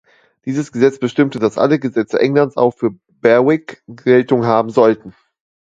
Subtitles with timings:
[0.45, 2.89] Dieses Gesetz bestimmte, dass alle Gesetze Englands auch für
[3.21, 5.13] Berwick Geltung haben sollten.